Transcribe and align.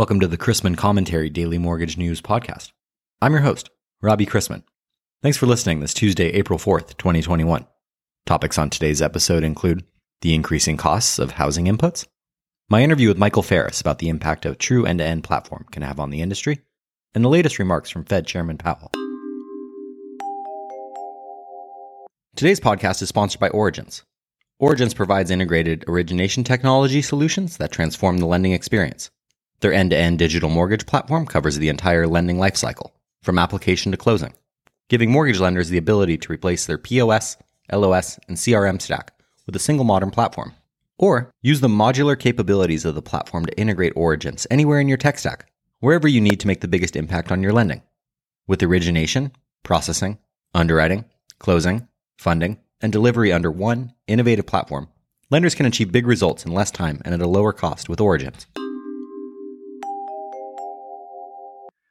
Welcome 0.00 0.20
to 0.20 0.28
the 0.28 0.38
Chrisman 0.38 0.78
Commentary 0.78 1.28
Daily 1.28 1.58
Mortgage 1.58 1.98
News 1.98 2.22
Podcast. 2.22 2.72
I'm 3.20 3.32
your 3.32 3.42
host, 3.42 3.68
Robbie 4.00 4.24
Chrisman. 4.24 4.62
Thanks 5.22 5.36
for 5.36 5.44
listening 5.44 5.80
this 5.80 5.92
Tuesday, 5.92 6.28
April 6.28 6.58
4th, 6.58 6.96
2021. 6.96 7.66
Topics 8.24 8.56
on 8.56 8.70
today's 8.70 9.02
episode 9.02 9.44
include 9.44 9.84
the 10.22 10.34
increasing 10.34 10.78
costs 10.78 11.18
of 11.18 11.32
housing 11.32 11.66
inputs, 11.66 12.06
my 12.70 12.82
interview 12.82 13.08
with 13.08 13.18
Michael 13.18 13.42
Ferris 13.42 13.82
about 13.82 13.98
the 13.98 14.08
impact 14.08 14.46
a 14.46 14.54
true 14.54 14.86
end 14.86 15.00
to 15.00 15.04
end 15.04 15.22
platform 15.22 15.66
can 15.70 15.82
have 15.82 16.00
on 16.00 16.08
the 16.08 16.22
industry, 16.22 16.60
and 17.14 17.22
the 17.22 17.28
latest 17.28 17.58
remarks 17.58 17.90
from 17.90 18.06
Fed 18.06 18.26
Chairman 18.26 18.56
Powell. 18.56 18.90
Today's 22.36 22.58
podcast 22.58 23.02
is 23.02 23.10
sponsored 23.10 23.38
by 23.38 23.50
Origence. 23.50 24.02
Origence 24.58 24.94
provides 24.94 25.30
integrated 25.30 25.84
origination 25.86 26.42
technology 26.42 27.02
solutions 27.02 27.58
that 27.58 27.70
transform 27.70 28.16
the 28.16 28.24
lending 28.24 28.52
experience. 28.52 29.10
Their 29.60 29.72
end 29.74 29.90
to 29.90 29.96
end 29.96 30.18
digital 30.18 30.48
mortgage 30.48 30.86
platform 30.86 31.26
covers 31.26 31.58
the 31.58 31.68
entire 31.68 32.06
lending 32.06 32.38
lifecycle, 32.38 32.90
from 33.22 33.38
application 33.38 33.92
to 33.92 33.98
closing, 33.98 34.32
giving 34.88 35.10
mortgage 35.10 35.38
lenders 35.38 35.68
the 35.68 35.78
ability 35.78 36.16
to 36.18 36.32
replace 36.32 36.64
their 36.64 36.78
POS, 36.78 37.36
LOS, 37.70 38.18
and 38.26 38.36
CRM 38.36 38.80
stack 38.80 39.12
with 39.46 39.54
a 39.54 39.60
single 39.60 39.84
modern 39.84 40.10
platform. 40.10 40.54
Or 40.98 41.32
use 41.42 41.60
the 41.60 41.68
modular 41.68 42.18
capabilities 42.18 42.84
of 42.84 42.94
the 42.94 43.02
platform 43.02 43.46
to 43.46 43.58
integrate 43.58 43.92
Origence 43.96 44.46
anywhere 44.50 44.80
in 44.80 44.88
your 44.88 44.98
tech 44.98 45.18
stack, 45.18 45.50
wherever 45.80 46.08
you 46.08 46.20
need 46.20 46.40
to 46.40 46.46
make 46.46 46.60
the 46.60 46.68
biggest 46.68 46.96
impact 46.96 47.30
on 47.30 47.42
your 47.42 47.52
lending. 47.52 47.82
With 48.46 48.62
origination, 48.62 49.32
processing, 49.62 50.18
underwriting, 50.54 51.04
closing, 51.38 51.88
funding, 52.18 52.58
and 52.80 52.92
delivery 52.92 53.32
under 53.32 53.50
one 53.50 53.92
innovative 54.06 54.46
platform, 54.46 54.88
lenders 55.30 55.54
can 55.54 55.66
achieve 55.66 55.92
big 55.92 56.06
results 56.06 56.44
in 56.44 56.52
less 56.52 56.70
time 56.70 57.00
and 57.04 57.14
at 57.14 57.20
a 57.20 57.26
lower 57.26 57.52
cost 57.52 57.88
with 57.88 58.00
Origence. 58.00 58.46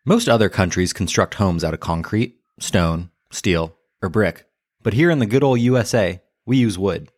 Most 0.05 0.29
other 0.29 0.47
countries 0.47 0.93
construct 0.93 1.35
homes 1.35 1.63
out 1.63 1.73
of 1.73 1.81
concrete, 1.81 2.37
stone, 2.57 3.11
steel, 3.31 3.75
or 4.01 4.07
brick, 4.07 4.45
but 4.81 4.93
here 4.93 5.11
in 5.11 5.19
the 5.19 5.25
good 5.25 5.43
old 5.43 5.59
USA, 5.59 6.21
we 6.45 6.57
use 6.57 6.79
wood, 6.79 7.11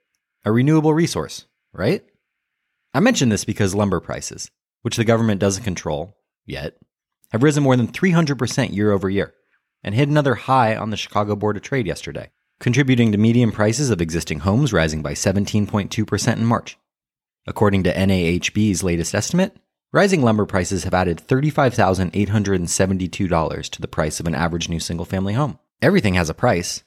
a 0.43 0.51
renewable 0.51 0.93
resource, 0.93 1.45
right? 1.73 2.03
I 2.93 2.99
mention 2.99 3.29
this 3.29 3.45
because 3.45 3.75
lumber 3.75 3.99
prices, 3.99 4.49
which 4.81 4.97
the 4.97 5.05
government 5.05 5.39
doesn't 5.39 5.63
control 5.63 6.17
yet, 6.45 6.75
have 7.31 7.43
risen 7.43 7.61
more 7.61 7.77
than 7.77 7.87
300% 7.87 8.75
year 8.75 8.91
over 8.91 9.09
year 9.09 9.35
and 9.83 9.93
hit 9.93 10.09
another 10.09 10.33
high 10.33 10.75
on 10.75 10.89
the 10.89 10.97
Chicago 10.97 11.35
Board 11.35 11.57
of 11.57 11.63
Trade 11.63 11.85
yesterday, 11.85 12.31
contributing 12.59 13.11
to 13.11 13.17
median 13.19 13.51
prices 13.51 13.91
of 13.91 14.01
existing 14.01 14.39
homes 14.39 14.73
rising 14.73 15.03
by 15.03 15.13
17.2% 15.13 16.35
in 16.35 16.45
March. 16.45 16.77
According 17.45 17.83
to 17.83 17.93
NAHB's 17.93 18.83
latest 18.83 19.13
estimate, 19.13 19.55
Rising 19.93 20.21
lumber 20.21 20.45
prices 20.45 20.85
have 20.85 20.93
added 20.93 21.21
$35,872 21.27 23.69
to 23.69 23.81
the 23.81 23.89
price 23.89 24.21
of 24.21 24.27
an 24.27 24.33
average 24.33 24.69
new 24.69 24.79
single 24.79 25.05
family 25.05 25.33
home. 25.33 25.59
Everything 25.81 26.13
has 26.13 26.29
a 26.29 26.33
price. 26.33 26.85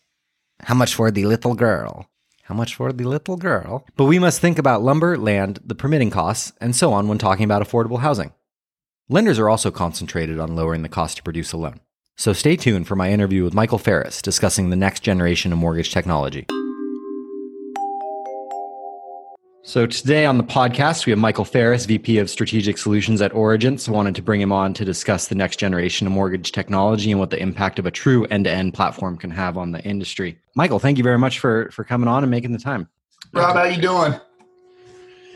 How 0.60 0.74
much 0.74 0.94
for 0.94 1.10
the 1.10 1.26
little 1.26 1.54
girl? 1.54 2.08
How 2.44 2.54
much 2.54 2.74
for 2.74 2.94
the 2.94 3.04
little 3.04 3.36
girl? 3.36 3.84
But 3.96 4.06
we 4.06 4.18
must 4.18 4.40
think 4.40 4.58
about 4.58 4.82
lumber, 4.82 5.18
land, 5.18 5.60
the 5.62 5.74
permitting 5.74 6.08
costs, 6.08 6.54
and 6.62 6.74
so 6.74 6.94
on 6.94 7.06
when 7.06 7.18
talking 7.18 7.44
about 7.44 7.62
affordable 7.62 8.00
housing. 8.00 8.32
Lenders 9.10 9.38
are 9.38 9.50
also 9.50 9.70
concentrated 9.70 10.38
on 10.38 10.56
lowering 10.56 10.80
the 10.80 10.88
cost 10.88 11.18
to 11.18 11.22
produce 11.22 11.52
a 11.52 11.58
loan. 11.58 11.80
So 12.16 12.32
stay 12.32 12.56
tuned 12.56 12.88
for 12.88 12.96
my 12.96 13.10
interview 13.10 13.44
with 13.44 13.52
Michael 13.52 13.76
Ferris 13.76 14.22
discussing 14.22 14.70
the 14.70 14.76
next 14.76 15.00
generation 15.00 15.52
of 15.52 15.58
mortgage 15.58 15.92
technology. 15.92 16.46
So 19.66 19.86
today 19.86 20.26
on 20.26 20.36
the 20.36 20.44
podcast, 20.44 21.06
we 21.06 21.10
have 21.10 21.18
Michael 21.18 21.46
Ferris, 21.46 21.86
VP 21.86 22.18
of 22.18 22.28
Strategic 22.28 22.76
Solutions 22.76 23.22
at 23.22 23.32
Origence. 23.32 23.88
I 23.88 23.92
wanted 23.92 24.14
to 24.16 24.20
bring 24.20 24.38
him 24.38 24.52
on 24.52 24.74
to 24.74 24.84
discuss 24.84 25.28
the 25.28 25.34
next 25.34 25.56
generation 25.56 26.06
of 26.06 26.12
mortgage 26.12 26.52
technology 26.52 27.10
and 27.10 27.18
what 27.18 27.30
the 27.30 27.38
impact 27.38 27.78
of 27.78 27.86
a 27.86 27.90
true 27.90 28.26
end-to-end 28.26 28.74
platform 28.74 29.16
can 29.16 29.30
have 29.30 29.56
on 29.56 29.72
the 29.72 29.82
industry. 29.82 30.38
Michael, 30.54 30.78
thank 30.78 30.98
you 30.98 31.02
very 31.02 31.16
much 31.16 31.38
for 31.38 31.70
for 31.70 31.82
coming 31.82 32.08
on 32.08 32.22
and 32.22 32.30
making 32.30 32.52
the 32.52 32.58
time. 32.58 32.90
Rob, 33.32 33.56
how 33.56 33.64
you 33.64 33.80
doing? 33.80 34.20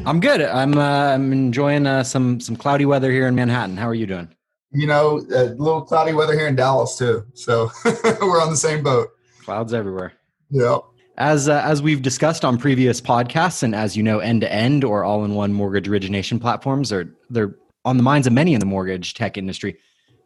I'm 0.05 0.21
good. 0.21 0.43
I'm 0.43 0.77
uh, 0.77 1.15
I'm 1.15 1.33
enjoying 1.33 1.87
uh, 1.87 2.05
some 2.05 2.39
some 2.39 2.55
cloudy 2.55 2.85
weather 2.85 3.11
here 3.11 3.29
in 3.29 3.35
Manhattan. 3.35 3.79
How 3.79 3.89
are 3.89 3.95
you 3.95 4.07
doing? 4.07 4.29
You 4.73 4.89
know, 4.89 5.25
a 5.35 5.55
little 5.55 5.81
cloudy 5.81 6.13
weather 6.13 6.35
here 6.35 6.49
in 6.49 6.55
Dallas 6.55 6.99
too. 6.99 7.25
So 7.33 7.71
we're 8.21 8.43
on 8.43 8.51
the 8.51 8.59
same 8.59 8.83
boat. 8.83 9.09
Clouds 9.43 9.73
everywhere. 9.73 10.13
Yep. 10.51 10.83
As, 11.19 11.49
uh, 11.49 11.61
as 11.65 11.83
we've 11.83 12.01
discussed 12.01 12.45
on 12.45 12.59
previous 12.59 13.01
podcasts, 13.01 13.65
and 13.65 13.75
as 13.75 13.97
you 13.97 14.05
know, 14.05 14.21
end 14.21 14.43
to 14.43 14.53
end 14.53 14.85
or 14.85 15.03
all 15.03 15.25
in 15.25 15.35
one 15.35 15.53
mortgage 15.53 15.89
origination 15.89 16.39
platforms 16.39 16.93
are 16.93 17.13
they're 17.29 17.57
on 17.85 17.97
the 17.97 18.05
minds 18.05 18.29
of 18.29 18.33
many 18.33 18.55
in 18.55 18.61
the 18.61 18.67
mortgage 18.67 19.15
tech 19.15 19.37
industry. 19.37 19.77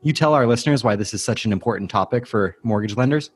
You 0.02 0.12
tell 0.12 0.34
our 0.34 0.46
listeners 0.46 0.84
why 0.84 0.96
this 0.96 1.14
is 1.14 1.24
such 1.24 1.46
an 1.46 1.52
important 1.52 1.90
topic 1.90 2.26
for 2.26 2.56
mortgage 2.62 2.94
lenders. 2.94 3.30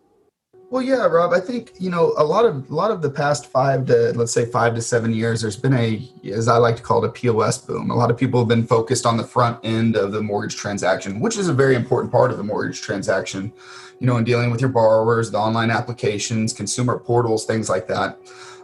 Well, 0.68 0.82
yeah, 0.82 1.06
Rob. 1.06 1.32
I 1.32 1.38
think 1.38 1.72
you 1.78 1.90
know 1.90 2.12
a 2.18 2.24
lot 2.24 2.44
of 2.44 2.68
a 2.70 2.74
lot 2.74 2.90
of 2.90 3.00
the 3.00 3.10
past 3.10 3.46
five 3.46 3.86
to 3.86 4.12
let's 4.14 4.32
say 4.32 4.44
five 4.44 4.74
to 4.74 4.82
seven 4.82 5.14
years. 5.14 5.40
There's 5.40 5.56
been 5.56 5.74
a, 5.74 6.02
as 6.32 6.48
I 6.48 6.56
like 6.56 6.76
to 6.76 6.82
call 6.82 7.04
it, 7.04 7.08
a 7.08 7.12
POS 7.12 7.58
boom. 7.58 7.90
A 7.90 7.94
lot 7.94 8.10
of 8.10 8.16
people 8.16 8.40
have 8.40 8.48
been 8.48 8.66
focused 8.66 9.06
on 9.06 9.16
the 9.16 9.24
front 9.24 9.58
end 9.62 9.96
of 9.96 10.10
the 10.10 10.20
mortgage 10.20 10.56
transaction, 10.56 11.20
which 11.20 11.36
is 11.36 11.48
a 11.48 11.52
very 11.52 11.76
important 11.76 12.10
part 12.10 12.32
of 12.32 12.36
the 12.36 12.42
mortgage 12.42 12.82
transaction 12.82 13.52
you 13.98 14.06
know, 14.06 14.16
in 14.16 14.24
dealing 14.24 14.50
with 14.50 14.60
your 14.60 14.70
borrowers, 14.70 15.30
the 15.30 15.38
online 15.38 15.70
applications, 15.70 16.52
consumer 16.52 16.98
portals, 16.98 17.46
things 17.46 17.68
like 17.68 17.86
that. 17.88 18.18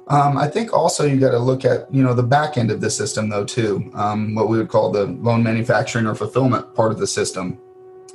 Um, 0.08 0.36
I 0.36 0.48
think 0.48 0.72
also 0.72 1.06
you 1.06 1.18
got 1.18 1.30
to 1.30 1.38
look 1.38 1.64
at 1.64 1.92
you 1.94 2.02
know 2.02 2.12
the 2.12 2.24
back 2.24 2.58
end 2.58 2.70
of 2.70 2.80
the 2.80 2.90
system 2.90 3.28
though 3.28 3.44
too, 3.44 3.90
um, 3.94 4.34
what 4.34 4.48
we 4.48 4.58
would 4.58 4.68
call 4.68 4.90
the 4.90 5.06
loan 5.06 5.42
manufacturing 5.42 6.06
or 6.06 6.14
fulfillment 6.14 6.74
part 6.74 6.92
of 6.92 6.98
the 6.98 7.06
system. 7.06 7.58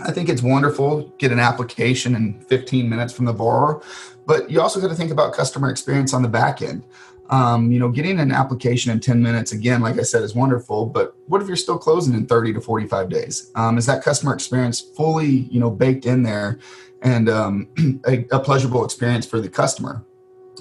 I 0.02 0.12
think 0.12 0.30
it's 0.30 0.42
wonderful 0.42 1.14
get 1.18 1.32
an 1.32 1.40
application 1.40 2.16
in 2.16 2.40
15 2.42 2.88
minutes 2.88 3.14
from 3.14 3.26
the 3.26 3.34
borrower, 3.34 3.82
but 4.26 4.50
you 4.50 4.62
also 4.62 4.80
got 4.80 4.90
to 4.90 4.96
think 4.96 5.12
about 5.12 5.34
customer 5.34 5.70
experience 5.70 6.14
on 6.14 6.22
the 6.22 6.28
back 6.28 6.62
end. 6.62 6.84
Um, 7.30 7.72
you 7.72 7.80
know, 7.80 7.90
getting 7.90 8.20
an 8.20 8.32
application 8.32 8.92
in 8.92 9.02
10 9.02 9.22
minutes, 9.22 9.52
again, 9.52 9.82
like 9.82 10.00
I 10.00 10.04
said, 10.04 10.24
is 10.24 10.34
wonderful. 10.34 10.86
But 10.86 11.14
what 11.28 11.42
if 11.42 11.48
you're 11.48 11.58
still 11.58 11.78
closing 11.78 12.14
in 12.14 12.26
30 12.26 12.54
to 12.54 12.62
45 12.62 13.10
days? 13.10 13.52
Um, 13.56 13.78
is 13.78 13.86
that 13.88 14.02
customer 14.02 14.34
experience 14.34 14.80
fully, 14.80 15.50
you 15.52 15.60
know, 15.60 15.70
baked 15.70 16.06
in 16.06 16.24
there 16.24 16.60
and 17.02 17.28
um, 17.28 17.68
a, 18.08 18.26
a 18.32 18.40
pleasurable 18.40 18.86
experience 18.86 19.26
for 19.26 19.42
the 19.42 19.50
customer. 19.50 20.06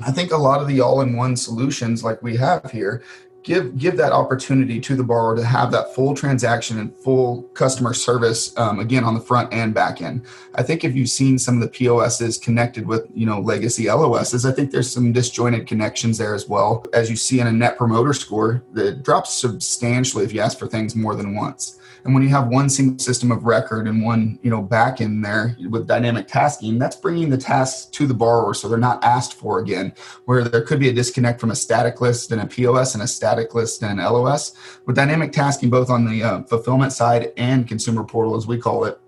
I 0.05 0.11
think 0.11 0.33
a 0.33 0.37
lot 0.37 0.61
of 0.61 0.69
the 0.69 0.81
all-in-one 0.81 1.37
solutions 1.37 2.05
like 2.05 2.23
we 2.23 2.37
have 2.37 2.71
here 2.71 3.03
give 3.47 3.79
give 3.79 3.97
that 3.97 4.12
opportunity 4.12 4.81
to 4.81 4.97
the 4.97 5.05
borrower 5.05 5.37
to 5.37 5.45
have 5.45 5.71
that 5.71 5.95
full 5.95 6.15
transaction 6.15 6.81
and 6.81 6.95
full 6.97 7.43
customer 7.55 7.95
service 7.95 8.53
um, 8.59 8.81
again 8.81 9.05
on 9.05 9.15
the 9.15 9.21
front 9.21 9.51
and 9.53 9.73
back 9.73 10.03
end. 10.03 10.27
I 10.57 10.65
think 10.65 10.83
if 10.83 10.97
you've 10.97 11.09
seen 11.09 11.39
some 11.39 11.55
of 11.55 11.61
the 11.61 11.69
POSs 11.69 12.39
connected 12.39 12.87
with 12.87 13.07
you 13.15 13.25
know 13.25 13.41
legacy 13.41 13.89
LOSs, 13.89 14.45
I 14.45 14.53
think 14.53 14.73
there's 14.73 14.91
some 14.91 15.12
disjointed 15.12 15.67
connections 15.69 16.19
there 16.19 16.34
as 16.34 16.49
well. 16.49 16.84
As 16.93 17.09
you 17.09 17.15
see 17.15 17.39
in 17.39 17.47
a 17.47 17.53
net 17.53 17.79
promoter 17.79 18.12
score, 18.12 18.65
that 18.73 19.05
drops 19.05 19.33
substantially 19.33 20.25
if 20.25 20.34
you 20.34 20.41
ask 20.41 20.59
for 20.59 20.67
things 20.67 20.97
more 20.97 21.15
than 21.15 21.37
once. 21.37 21.78
And 22.07 22.15
when 22.15 22.23
you 22.23 22.28
have 22.28 22.47
one 22.47 22.69
single 22.69 23.01
system 23.01 23.33
of 23.33 23.47
record 23.47 23.89
and 23.89 24.01
one, 24.01 24.39
you 24.41 24.49
know, 24.49 24.63
back 24.63 25.01
in 25.01 25.23
there 25.23 25.57
with 25.69 25.89
dynamic 25.89 26.28
tasking, 26.28 26.78
that's 26.78 26.95
bringing 26.95 27.31
the 27.31 27.37
tasks 27.37 27.87
to 27.87 28.07
the 28.07 28.15
borrower 28.15 28.55
so 28.55 28.69
they're 28.69 28.78
not 28.78 29.03
asked 29.03 29.34
for 29.34 29.59
again. 29.59 29.93
Where 30.25 30.45
there 30.45 30.63
could 30.63 30.78
be 30.78 30.89
a 30.89 30.93
disconnect 30.93 31.41
from 31.41 31.51
a 31.51 31.57
static 31.57 32.01
list 32.01 32.31
and 32.31 32.41
a 32.41 32.47
POS 32.47 32.95
and 32.95 33.03
a 33.03 33.09
static 33.09 33.36
list 33.55 33.83
and 33.83 33.99
LOS. 33.99 34.55
With 34.87 34.97
dynamic 34.97 35.33
tasking, 35.33 35.71
both 35.71 35.91
on 35.91 36.05
the 36.05 36.23
uh, 36.23 36.43
fulfillment 36.45 36.93
side 36.93 37.33
and 37.37 37.67
consumer 37.67 38.05
portal, 38.05 38.37
as 38.37 38.47
we 38.47 38.59
call 38.59 38.85
it, 38.85 38.99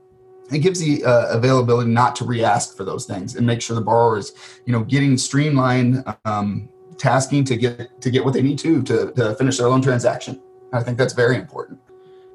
it 0.50 0.59
gives 0.59 0.81
the 0.81 1.05
uh, 1.05 1.37
availability 1.37 1.91
not 1.91 2.16
to 2.16 2.25
re-ask 2.25 2.77
for 2.77 2.84
those 2.84 3.05
things 3.05 3.37
and 3.37 3.47
make 3.47 3.61
sure 3.61 3.75
the 3.75 3.83
borrower 3.83 4.19
is, 4.19 4.33
you 4.65 4.72
know, 4.72 4.83
getting 4.83 5.19
streamlined 5.19 6.05
um, 6.25 6.69
tasking 6.97 7.44
to 7.44 7.56
get 7.56 8.00
to 8.00 8.11
get 8.11 8.25
what 8.25 8.35
they 8.35 8.43
need 8.43 8.58
to 8.58 8.82
to, 8.82 9.12
to 9.12 9.35
finish 9.37 9.58
their 9.58 9.69
loan 9.69 9.82
transaction. 9.82 10.41
I 10.73 10.82
think 10.82 10.99
that's 10.99 11.14
very 11.14 11.37
important. 11.37 11.81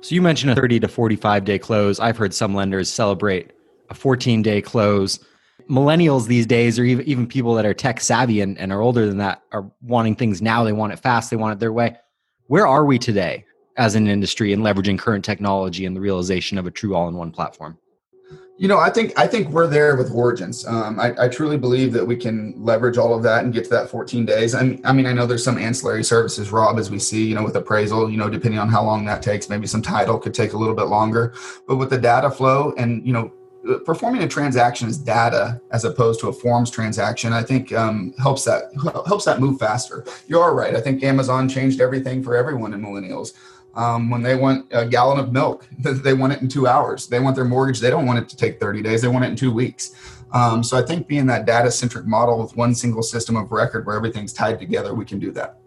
So 0.02 0.16
you 0.16 0.22
mentioned 0.22 0.52
a 0.52 0.56
30 0.56 0.82
to 0.82 0.88
45 0.88 1.46
day 1.46 1.60
close. 1.60 2.00
I've 2.00 2.18
heard 2.18 2.34
some 2.34 2.54
lenders 2.54 2.90
celebrate 2.90 3.52
a 3.90 3.94
14 3.94 4.42
day 4.42 4.62
close. 4.62 5.20
Millennials 5.70 6.28
these 6.28 6.46
days, 6.46 6.78
or 6.78 6.84
even, 6.84 7.06
even 7.08 7.28
people 7.28 7.54
that 7.56 7.66
are 7.66 7.74
tech 7.74 8.02
savvy 8.02 8.42
and, 8.42 8.58
and 8.58 8.72
are 8.72 8.82
older 8.82 9.08
than 9.08 9.18
that, 9.18 9.42
are 9.52 9.70
wanting 9.82 10.16
things 10.16 10.42
now. 10.42 10.64
They 10.64 10.74
want 10.74 10.94
it 10.94 11.00
fast, 11.00 11.30
they 11.30 11.38
want 11.38 11.54
it 11.54 11.60
their 11.60 11.74
way. 11.74 11.98
Where 12.48 12.68
are 12.68 12.86
we 12.86 13.00
today 13.00 13.46
as 13.78 13.96
an 13.96 14.08
industry 14.08 14.54
in 14.54 14.62
leveraging 14.62 15.00
current 15.00 15.26
technology 15.26 15.86
and 15.86 15.96
the 15.96 16.02
realization 16.02 16.58
of 16.58 16.68
a 16.68 16.72
true 16.72 16.96
all 16.96 17.08
in 17.08 17.16
one 17.16 17.32
platform? 17.32 17.78
You 18.56 18.68
know, 18.68 18.78
I 18.78 18.92
think 18.92 19.18
I 19.18 19.26
think 19.26 19.50
we're 19.50 19.68
there 19.68 19.96
with 19.96 20.12
Origence 20.12 20.66
Um, 20.68 21.00
I, 21.00 21.14
I, 21.20 21.28
truly 21.28 21.58
believe 21.58 21.92
that 21.94 22.06
we 22.06 22.16
can 22.16 22.54
leverage 22.56 23.00
all 23.00 23.16
of 23.16 23.24
that 23.24 23.44
and 23.44 23.52
get 23.52 23.64
to 23.64 23.70
that 23.72 23.90
14 23.90 24.28
days. 24.28 24.54
I 24.54 24.80
I 24.86 24.94
mean, 24.94 25.08
I 25.08 25.12
know 25.12 25.26
there's 25.26 25.44
some 25.44 25.58
ancillary 25.58 26.04
services, 26.04 26.52
Rob, 26.52 26.78
as 26.78 26.92
we 26.92 27.00
see, 27.00 27.26
you 27.26 27.34
know, 27.34 27.44
with 27.44 27.56
appraisal. 27.56 28.12
You 28.12 28.18
know, 28.18 28.30
depending 28.30 28.60
on 28.60 28.70
how 28.70 28.84
long 28.84 29.06
that 29.06 29.24
takes, 29.24 29.50
maybe 29.50 29.66
some 29.66 29.82
title 29.82 30.20
could 30.20 30.36
take 30.36 30.54
a 30.54 30.58
little 30.58 30.76
bit 30.76 30.84
longer. 30.84 31.34
But 31.68 31.78
with 31.78 31.90
the 31.90 31.98
data 31.98 32.30
flow 32.30 32.74
and 32.78 33.06
you 33.06 33.12
know, 33.12 33.34
performing 33.86 34.24
a 34.24 34.28
transaction 34.28 34.88
as 34.88 34.98
data 34.98 35.62
as 35.72 35.86
opposed 35.86 36.20
to 36.20 36.28
a 36.28 36.34
forms 36.34 36.70
transaction, 36.70 37.32
I 37.32 37.44
think 37.44 37.72
um, 37.72 38.14
helps 38.18 38.44
that 38.46 38.64
helps 39.08 39.26
that 39.26 39.40
move 39.40 39.60
faster. 39.60 40.06
You 40.28 40.40
are 40.40 40.54
right. 40.54 40.76
I 40.76 40.82
think 40.82 41.04
Amazon 41.04 41.48
changed 41.48 41.80
everything 41.80 42.24
for 42.24 42.36
everyone 42.36 42.74
in 42.74 42.82
millennials. 42.82 43.34
Um, 43.76 44.10
when 44.12 44.22
they 44.22 44.36
want 44.36 44.68
a 44.72 44.86
gallon 44.86 45.18
of 45.18 45.32
milk, 45.32 45.68
they 45.80 46.14
want 46.14 46.34
it 46.34 46.42
in 46.42 46.48
two 46.48 46.68
hours. 46.68 47.08
They 47.08 47.20
want 47.20 47.36
their 47.36 47.46
mortgage, 47.46 47.80
they 47.80 47.90
don't 47.90 48.06
want 48.06 48.20
it 48.20 48.30
to 48.30 48.36
take 48.36 48.60
30 48.60 48.82
days, 48.82 49.02
they 49.02 49.08
want 49.08 49.26
it 49.26 49.30
in 49.30 49.36
two 49.36 49.52
weeks. 49.52 50.20
Um, 50.32 50.64
so 50.64 50.78
I 50.78 50.82
think 50.82 51.08
being 51.08 51.28
that 51.28 51.46
data 51.46 51.72
centric 51.72 52.06
model 52.06 52.42
with 52.42 52.56
one 52.58 52.74
single 52.74 53.04
system 53.04 53.36
of 53.36 53.52
record 53.52 53.86
where 53.86 53.96
everything's 53.96 54.34
tied 54.34 54.60
together, 54.60 54.94
we 54.94 55.06
can 55.06 55.20
do 55.20 55.32
that. 55.32 55.60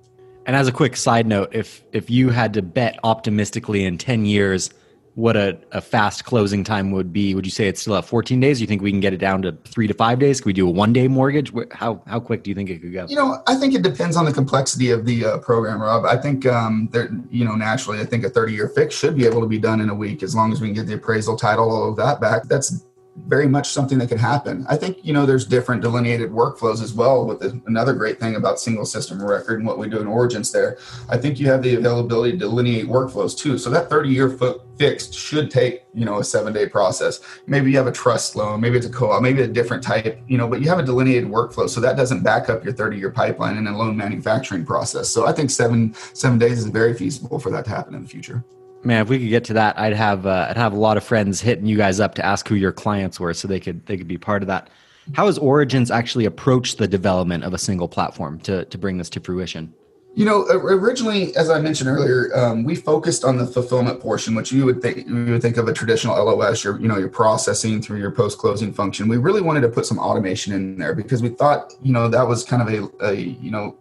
And 0.44 0.54
as 0.54 0.68
a 0.68 0.72
quick 0.72 0.96
side 0.96 1.26
note, 1.26 1.50
if 1.52 1.82
if 1.92 2.08
you 2.10 2.30
had 2.30 2.52
to 2.54 2.62
bet 2.62 2.98
optimistically 3.02 3.84
in 3.84 3.98
10 3.98 4.26
years 4.26 4.70
what 5.16 5.34
a, 5.34 5.58
a 5.72 5.80
fast 5.80 6.26
closing 6.26 6.62
time 6.62 6.90
would 6.90 7.10
be, 7.10 7.34
would 7.34 7.46
you 7.46 7.50
say 7.50 7.68
it's 7.68 7.80
still 7.80 7.96
at 7.96 8.04
14 8.04 8.38
days? 8.38 8.58
Do 8.58 8.64
you 8.64 8.66
think 8.66 8.82
we 8.82 8.90
can 8.90 9.00
get 9.00 9.14
it 9.14 9.16
down 9.16 9.40
to 9.42 9.52
three 9.64 9.86
to 9.86 9.94
five 9.94 10.18
days? 10.18 10.42
Can 10.42 10.50
we 10.50 10.52
do 10.52 10.68
a 10.68 10.70
one 10.70 10.92
day 10.92 11.08
mortgage? 11.08 11.50
How 11.72 12.02
how 12.06 12.20
quick 12.20 12.42
do 12.42 12.50
you 12.50 12.54
think 12.54 12.68
it 12.68 12.82
could 12.82 12.92
go? 12.92 13.06
You 13.08 13.16
know, 13.16 13.42
I 13.46 13.54
think 13.54 13.74
it 13.74 13.80
depends 13.80 14.14
on 14.16 14.26
the 14.26 14.32
complexity 14.32 14.90
of 14.90 15.06
the 15.06 15.24
uh, 15.24 15.38
program, 15.38 15.80
Rob. 15.80 16.04
I 16.04 16.18
think 16.18 16.44
um, 16.44 16.90
there, 16.92 17.08
you 17.30 17.46
know, 17.46 17.54
naturally, 17.54 17.98
I 17.98 18.04
think 18.04 18.24
a 18.24 18.28
30 18.28 18.52
year 18.52 18.68
fix 18.68 18.94
should 18.94 19.16
be 19.16 19.24
able 19.24 19.40
to 19.40 19.46
be 19.46 19.58
done 19.58 19.80
in 19.80 19.88
a 19.88 19.94
week 19.94 20.22
as 20.22 20.34
long 20.34 20.52
as 20.52 20.60
we 20.60 20.68
can 20.68 20.74
get 20.74 20.86
the 20.86 20.94
appraisal 20.94 21.34
title, 21.34 21.70
all 21.70 21.88
of 21.88 21.96
that 21.96 22.20
back. 22.20 22.42
That's 22.44 22.84
very 23.24 23.48
much 23.48 23.70
something 23.70 23.98
that 23.98 24.08
could 24.08 24.20
happen. 24.20 24.66
I 24.68 24.76
think 24.76 24.98
you 25.02 25.12
know 25.12 25.26
there's 25.26 25.46
different 25.46 25.82
delineated 25.82 26.30
workflows 26.30 26.82
as 26.82 26.92
well. 26.92 27.26
With 27.26 27.40
the, 27.40 27.60
another 27.66 27.92
great 27.92 28.20
thing 28.20 28.36
about 28.36 28.60
single 28.60 28.84
system 28.84 29.22
record 29.22 29.58
and 29.58 29.66
what 29.66 29.78
we 29.78 29.88
do 29.88 29.98
in 29.98 30.06
Origence, 30.06 30.50
there, 30.52 30.78
I 31.08 31.16
think 31.16 31.40
you 31.40 31.46
have 31.46 31.62
the 31.62 31.74
availability 31.74 32.32
to 32.32 32.38
delineate 32.38 32.86
workflows 32.86 33.36
too. 33.36 33.58
So 33.58 33.70
that 33.70 33.88
30 33.88 34.10
year 34.10 34.30
foot 34.30 34.62
fixed 34.78 35.14
should 35.14 35.50
take 35.50 35.84
you 35.94 36.04
know 36.04 36.18
a 36.18 36.24
seven 36.24 36.52
day 36.52 36.68
process. 36.68 37.20
Maybe 37.46 37.70
you 37.70 37.78
have 37.78 37.86
a 37.86 37.92
trust 37.92 38.36
loan, 38.36 38.60
maybe 38.60 38.76
it's 38.76 38.86
a 38.86 38.90
co-op, 38.90 39.22
maybe 39.22 39.42
a 39.42 39.48
different 39.48 39.82
type, 39.82 40.20
you 40.28 40.36
know, 40.36 40.46
but 40.46 40.60
you 40.60 40.68
have 40.68 40.78
a 40.78 40.84
delineated 40.84 41.28
workflow, 41.28 41.68
so 41.68 41.80
that 41.80 41.96
doesn't 41.96 42.22
back 42.22 42.48
up 42.48 42.64
your 42.64 42.74
30 42.74 42.98
year 42.98 43.10
pipeline 43.10 43.56
in 43.56 43.66
a 43.66 43.76
loan 43.76 43.96
manufacturing 43.96 44.64
process. 44.64 45.08
So 45.08 45.26
I 45.26 45.32
think 45.32 45.50
seven 45.50 45.94
seven 46.12 46.38
days 46.38 46.58
is 46.58 46.66
very 46.66 46.94
feasible 46.94 47.38
for 47.38 47.50
that 47.50 47.64
to 47.64 47.70
happen 47.70 47.94
in 47.94 48.02
the 48.02 48.08
future 48.08 48.44
man, 48.86 49.02
if 49.02 49.08
we 49.08 49.18
could 49.18 49.28
get 49.28 49.44
to 49.44 49.52
that, 49.54 49.78
I'd 49.78 49.92
have 49.92 50.26
uh, 50.26 50.46
I'd 50.48 50.56
have 50.56 50.72
a 50.72 50.78
lot 50.78 50.96
of 50.96 51.04
friends 51.04 51.40
hitting 51.40 51.66
you 51.66 51.76
guys 51.76 52.00
up 52.00 52.14
to 52.14 52.24
ask 52.24 52.48
who 52.48 52.54
your 52.54 52.72
clients 52.72 53.20
were, 53.20 53.34
so 53.34 53.48
they 53.48 53.60
could 53.60 53.84
they 53.86 53.96
could 53.96 54.08
be 54.08 54.16
part 54.16 54.42
of 54.42 54.46
that. 54.46 54.70
How 55.12 55.26
has 55.26 55.38
Origence 55.38 55.90
actually 55.90 56.24
approached 56.24 56.78
the 56.78 56.88
development 56.88 57.44
of 57.44 57.52
a 57.52 57.58
single 57.58 57.88
platform 57.88 58.38
to 58.40 58.64
to 58.64 58.78
bring 58.78 58.98
this 58.98 59.10
to 59.10 59.20
fruition? 59.20 59.74
You 60.14 60.24
know, 60.24 60.46
originally, 60.48 61.36
as 61.36 61.50
I 61.50 61.60
mentioned 61.60 61.90
earlier, 61.90 62.34
um, 62.34 62.64
we 62.64 62.74
focused 62.74 63.22
on 63.22 63.36
the 63.36 63.46
fulfillment 63.46 64.00
portion, 64.00 64.34
which 64.34 64.50
you 64.50 64.64
would 64.64 64.80
think 64.80 65.06
you 65.06 65.26
would 65.26 65.42
think 65.42 65.58
of 65.58 65.68
a 65.68 65.74
traditional 65.74 66.16
LOS, 66.24 66.64
your 66.64 66.80
you 66.80 66.88
know 66.88 66.96
your 66.96 67.10
processing 67.10 67.82
through 67.82 67.98
your 67.98 68.12
post 68.12 68.38
closing 68.38 68.72
function. 68.72 69.08
We 69.08 69.18
really 69.18 69.42
wanted 69.42 69.60
to 69.62 69.68
put 69.68 69.84
some 69.84 69.98
automation 69.98 70.54
in 70.54 70.78
there 70.78 70.94
because 70.94 71.22
we 71.22 71.28
thought 71.28 71.74
you 71.82 71.92
know 71.92 72.08
that 72.08 72.26
was 72.26 72.44
kind 72.44 72.62
of 72.62 72.68
a, 72.68 73.04
a 73.04 73.14
you 73.14 73.50
know 73.50 73.76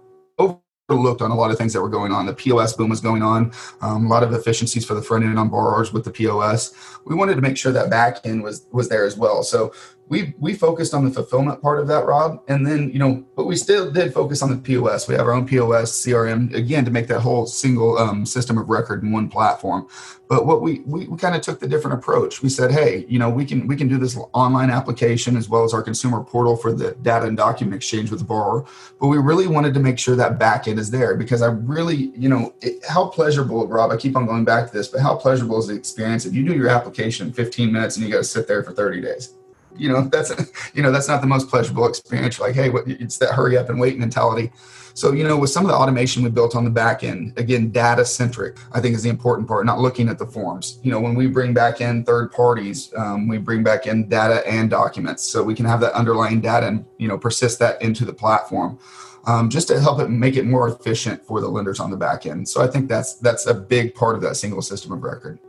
overlooked 0.89 1.21
on 1.21 1.31
a 1.31 1.35
lot 1.35 1.51
of 1.51 1.57
things 1.57 1.73
that 1.73 1.81
were 1.81 1.89
going 1.89 2.11
on. 2.11 2.25
The 2.25 2.33
POS 2.33 2.73
boom 2.73 2.89
was 2.89 3.01
going 3.01 3.23
on, 3.23 3.51
um, 3.81 4.05
a 4.05 4.09
lot 4.09 4.23
of 4.23 4.33
efficiencies 4.33 4.85
for 4.85 4.93
the 4.93 5.01
front 5.01 5.23
end 5.23 5.39
on 5.39 5.49
borrowers 5.49 5.91
with 5.91 6.03
the 6.03 6.11
POS. 6.11 6.73
We 7.05 7.15
wanted 7.15 7.35
to 7.35 7.41
make 7.41 7.57
sure 7.57 7.71
that 7.71 7.89
back 7.89 8.19
end 8.23 8.43
was 8.43 8.65
was 8.71 8.89
there 8.89 9.05
as 9.05 9.17
well. 9.17 9.43
So 9.43 9.73
we 10.07 10.35
we 10.37 10.53
focused 10.53 10.93
on 10.93 11.03
the 11.03 11.11
fulfillment 11.11 11.61
part 11.61 11.79
of 11.79 11.87
that, 11.87 12.05
Rob, 12.05 12.43
and 12.47 12.65
then 12.65 12.91
you 12.91 12.99
know, 12.99 13.25
but 13.35 13.45
we 13.45 13.55
still 13.55 13.91
did 13.91 14.13
focus 14.13 14.43
on 14.43 14.51
the 14.51 14.57
POS. 14.57 15.07
We 15.07 15.15
have 15.15 15.25
our 15.25 15.33
own 15.33 15.47
POS 15.47 16.05
CRM 16.05 16.53
again 16.53 16.85
to 16.85 16.91
make 16.91 17.07
that 17.07 17.21
whole 17.21 17.47
single 17.47 17.97
um, 17.97 18.25
system 18.25 18.57
of 18.59 18.69
record 18.69 19.01
in 19.01 19.11
one 19.11 19.29
platform. 19.29 19.87
But 20.27 20.45
what 20.45 20.61
we 20.61 20.81
we, 20.81 21.07
we 21.07 21.17
kind 21.17 21.35
of 21.35 21.41
took 21.41 21.59
the 21.59 21.67
different 21.67 21.97
approach. 21.97 22.43
We 22.43 22.49
said, 22.49 22.71
hey, 22.71 23.05
you 23.07 23.17
know, 23.17 23.29
we 23.29 23.45
can 23.45 23.65
we 23.65 23.75
can 23.75 23.87
do 23.87 23.97
this 23.97 24.15
online 24.33 24.69
application 24.69 25.35
as 25.35 25.49
well 25.49 25.63
as 25.63 25.73
our 25.73 25.81
consumer 25.81 26.23
portal 26.23 26.55
for 26.55 26.71
the 26.71 26.91
data 27.01 27.25
and 27.25 27.35
document 27.35 27.75
exchange 27.75 28.11
with 28.11 28.19
the 28.19 28.25
borrower. 28.25 28.63
But 28.99 29.07
we 29.07 29.17
really 29.17 29.47
wanted 29.47 29.73
to 29.73 29.79
make 29.79 29.97
sure 29.97 30.15
that 30.15 30.37
back 30.37 30.67
end 30.67 30.77
is 30.77 30.91
there 30.91 31.15
because 31.15 31.41
I 31.41 31.47
really, 31.47 32.11
you 32.15 32.29
know, 32.29 32.53
it, 32.61 32.85
how 32.87 33.07
pleasurable, 33.07 33.67
Rob. 33.67 33.91
I 33.91 33.97
keep 33.97 34.15
on 34.15 34.27
going 34.27 34.45
back 34.45 34.67
to 34.69 34.77
this, 34.77 34.87
but 34.87 35.01
how 35.01 35.15
pleasurable 35.15 35.57
is 35.57 35.67
the 35.67 35.75
experience 35.75 36.25
if 36.25 36.33
you 36.35 36.45
do 36.45 36.53
your 36.53 36.69
application 36.69 37.27
in 37.27 37.33
15 37.33 37.71
minutes 37.71 37.97
and 37.97 38.05
you 38.05 38.11
got 38.11 38.19
to 38.19 38.23
sit 38.23 38.47
there 38.47 38.63
for 38.63 38.71
30 38.71 39.01
days? 39.01 39.33
You 39.77 39.89
know 39.89 40.01
that's 40.01 40.31
you 40.73 40.81
know 40.83 40.91
that's 40.91 41.07
not 41.07 41.21
the 41.21 41.27
most 41.27 41.49
pleasurable 41.49 41.87
experience. 41.87 42.39
Like 42.39 42.55
hey 42.55 42.69
what, 42.69 42.87
it's 42.87 43.17
that 43.17 43.33
hurry 43.33 43.57
up 43.57 43.69
and 43.69 43.79
wait 43.79 43.97
mentality. 43.97 44.51
So 44.93 45.11
you 45.11 45.23
know 45.27 45.37
with 45.37 45.49
some 45.49 45.65
of 45.65 45.71
the 45.71 45.75
automation 45.75 46.23
we 46.23 46.29
built 46.29 46.55
on 46.55 46.63
the 46.63 46.69
back 46.69 47.03
end 47.03 47.33
again 47.37 47.69
data 47.69 48.05
centric 48.05 48.57
i 48.71 48.79
think 48.79 48.95
is 48.95 49.03
the 49.03 49.09
important 49.09 49.45
part 49.45 49.65
not 49.65 49.79
looking 49.79 50.07
at 50.07 50.17
the 50.17 50.25
forms. 50.25 50.79
You 50.83 50.91
know 50.91 50.99
when 50.99 51.15
we 51.15 51.27
bring 51.27 51.53
back 51.53 51.81
in 51.81 52.03
third 52.05 52.31
parties 52.31 52.93
um, 52.95 53.27
we 53.27 53.37
bring 53.37 53.63
back 53.63 53.87
in 53.87 54.07
data 54.07 54.45
and 54.47 54.69
documents 54.69 55.23
so 55.23 55.43
we 55.43 55.53
can 55.53 55.65
have 55.65 55.81
that 55.81 55.93
underlying 55.93 56.39
data 56.41 56.67
and 56.67 56.85
you 56.97 57.07
know 57.07 57.17
persist 57.17 57.59
that 57.59 57.81
into 57.81 58.05
the 58.05 58.13
platform 58.13 58.79
um, 59.27 59.49
just 59.49 59.67
to 59.67 59.81
help 59.81 59.99
it 59.99 60.09
make 60.09 60.37
it 60.37 60.45
more 60.45 60.69
efficient 60.69 61.25
for 61.25 61.41
the 61.41 61.47
lenders 61.47 61.79
on 61.79 61.89
the 61.89 61.97
back 61.97 62.25
end. 62.25 62.47
So 62.47 62.61
i 62.61 62.67
think 62.67 62.87
that's 62.87 63.15
that's 63.15 63.47
a 63.47 63.53
big 63.53 63.95
part 63.95 64.15
of 64.15 64.21
that 64.21 64.35
single 64.35 64.61
system 64.61 64.93
of 64.93 65.03
record 65.03 65.39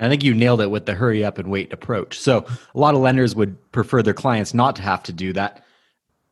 I 0.00 0.08
think 0.08 0.22
you 0.22 0.34
nailed 0.34 0.60
it 0.60 0.70
with 0.70 0.86
the 0.86 0.94
hurry 0.94 1.24
up 1.24 1.38
and 1.38 1.50
wait 1.50 1.72
approach. 1.72 2.18
So 2.18 2.44
a 2.74 2.78
lot 2.78 2.94
of 2.94 3.00
lenders 3.00 3.34
would 3.34 3.56
prefer 3.72 4.02
their 4.02 4.14
clients 4.14 4.52
not 4.52 4.76
to 4.76 4.82
have 4.82 5.02
to 5.04 5.12
do 5.12 5.32
that. 5.32 5.64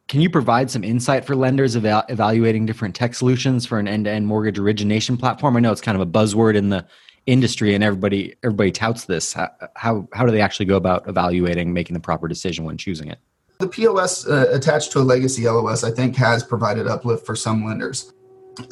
Can 0.07 0.21
you 0.21 0.29
provide 0.29 0.71
some 0.71 0.85
insight 0.85 1.25
for 1.25 1.35
lenders 1.35 1.77
eval- 1.77 2.05
evaluating 2.11 2.67
different 2.67 2.95
tech 2.95 3.15
solutions 3.15 3.65
for 3.65 3.79
an 3.79 3.89
end-to-end 3.89 4.27
mortgage 4.27 4.59
origination 4.59 5.17
platform? 5.17 5.57
I 5.57 5.61
know 5.61 5.73
it's 5.73 5.81
kind 5.81 6.01
of 6.01 6.07
a 6.07 6.11
buzzword 6.11 6.57
in 6.57 6.69
the 6.69 6.87
industry, 7.27 7.75
and 7.75 7.83
everybody 7.83 8.35
everybody 8.43 8.71
touts 8.71 9.07
this. 9.07 9.33
How 9.33 9.51
how, 9.77 10.07
how 10.13 10.27
do 10.27 10.31
they 10.31 10.43
actually 10.43 10.67
go 10.67 10.77
about 10.77 11.09
evaluating, 11.09 11.73
making 11.73 11.95
the 11.95 12.01
proper 12.01 12.29
decision 12.29 12.67
when 12.67 12.77
choosing 12.77 13.09
it? 13.09 13.19
The 13.61 13.69
POS 13.69 14.27
uh, 14.27 14.47
attached 14.53 14.93
to 14.93 14.99
a 14.99 15.03
legacy 15.05 15.49
LOS, 15.49 15.85
I 15.85 15.91
think, 15.91 16.17
has 16.17 16.43
provided 16.43 16.87
uplift 16.87 17.25
for 17.25 17.35
some 17.35 17.65
lenders. 17.65 18.13